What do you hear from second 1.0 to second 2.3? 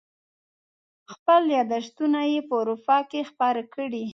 خپل یاداشتونه